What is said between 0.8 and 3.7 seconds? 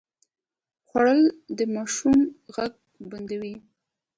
خوړل د ماشوم غږ بندوي